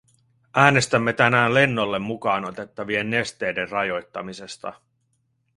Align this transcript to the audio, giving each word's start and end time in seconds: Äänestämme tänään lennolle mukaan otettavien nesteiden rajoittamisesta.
Äänestämme 0.55 1.13
tänään 1.13 1.53
lennolle 1.53 1.99
mukaan 1.99 2.45
otettavien 2.45 3.09
nesteiden 3.09 3.69
rajoittamisesta. 3.69 4.73